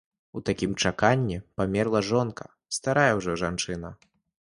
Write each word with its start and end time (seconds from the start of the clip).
У 0.39 0.41
такім 0.49 0.71
чаканні 0.83 1.37
памерла 1.61 2.01
жонка, 2.07 2.47
старая 2.79 3.05
ўжо 3.19 3.37
жанчына. 3.43 3.93